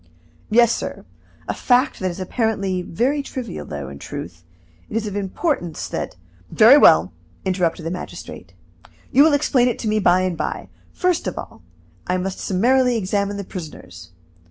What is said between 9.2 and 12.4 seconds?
will explain it to me by and by. First of all, I must